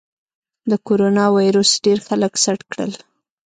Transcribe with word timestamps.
د 0.69 0.71
کرونا 0.87 1.25
ویروس 1.37 1.71
ډېر 1.85 1.97
خلک 2.07 2.33
سټ 2.43 2.59
کړل. 2.71 2.91